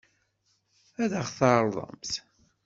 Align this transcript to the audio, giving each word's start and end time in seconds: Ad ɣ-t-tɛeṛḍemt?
Ad 1.03 1.11
ɣ-t-tɛeṛḍemt? 1.23 2.11